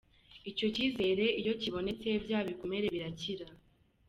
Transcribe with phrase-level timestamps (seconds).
[0.51, 3.45] Icyo cyizere iyo kibonetse bya bikomere birakira.